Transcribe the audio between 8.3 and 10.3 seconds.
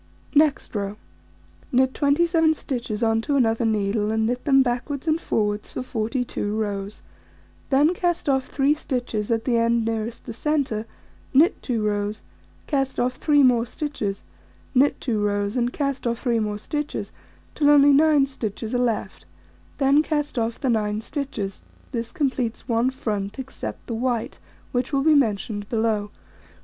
3 stitches at the end nearest